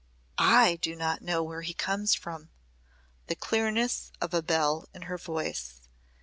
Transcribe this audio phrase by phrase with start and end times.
[0.39, 2.49] "I do not know where he comes from,"
[3.27, 5.81] the clearness of a bell in her voice.